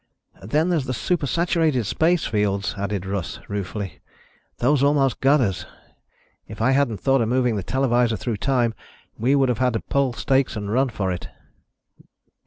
[0.41, 4.01] "Then there's the super saturated space fields," added Russ, ruefully.
[4.57, 5.67] "Those almost got us.
[6.47, 8.73] If I hadn't thought of moving the televisor through time,
[9.19, 11.29] we would have had to pull stakes and run for it."